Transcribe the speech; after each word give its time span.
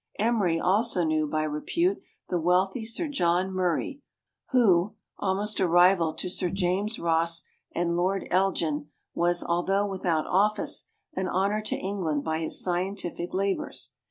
Emery 0.17 0.59
also 0.59 1.03
knew 1.03 1.27
by 1.27 1.43
repute 1.43 2.01
the 2.27 2.39
wealthy 2.39 2.83
Sir 2.83 3.07
John 3.07 3.51
Mur 3.51 3.75
ray, 3.77 4.01
who 4.49 4.95
(almost 5.19 5.59
a 5.59 5.67
rival 5.67 6.15
to 6.15 6.27
Sir 6.27 6.49
James 6.49 6.97
Ross 6.97 7.43
and 7.75 7.95
Lord 7.95 8.27
Elgin) 8.31 8.87
was, 9.13 9.43
although 9.43 9.85
without 9.85 10.25
office, 10.25 10.85
an 11.13 11.27
honour 11.29 11.61
to 11.61 11.75
England 11.75 12.23
by 12.23 12.39
his 12.39 12.63
scientific 12.63 13.31
labours. 13.31 13.93